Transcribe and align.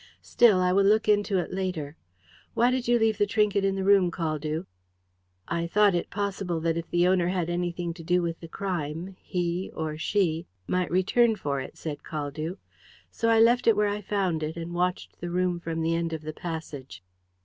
"Still, 0.23 0.61
I 0.61 0.71
will 0.73 0.83
look 0.83 1.07
into 1.07 1.37
it 1.37 1.53
later. 1.53 1.95
Why 2.55 2.71
did 2.71 2.87
you 2.87 2.97
leave 2.97 3.19
the 3.19 3.27
trinket 3.27 3.63
in 3.63 3.75
the 3.75 3.83
room, 3.83 4.09
Caldew?" 4.09 4.65
"I 5.47 5.67
thought 5.67 5.93
it 5.93 6.09
possible 6.09 6.59
that 6.61 6.75
if 6.75 6.89
the 6.89 7.07
owner 7.07 7.27
had 7.27 7.51
anything 7.51 7.93
to 7.93 8.03
do 8.03 8.23
with 8.23 8.39
the 8.39 8.47
crime 8.47 9.15
he 9.21 9.69
or 9.75 9.99
she 9.99 10.47
might 10.65 10.89
return 10.89 11.35
for 11.35 11.59
it," 11.61 11.77
said 11.77 12.01
Caldew. 12.01 12.57
"So 13.11 13.29
I 13.29 13.39
left 13.39 13.67
it 13.67 13.75
where 13.75 13.89
I 13.89 14.01
found 14.01 14.41
it, 14.41 14.57
and 14.57 14.73
watched 14.73 15.19
the 15.21 15.29
room 15.29 15.59
from 15.59 15.83
the 15.83 15.93
end 15.93 16.13
of 16.13 16.23
the 16.23 16.33
passage." 16.33 17.03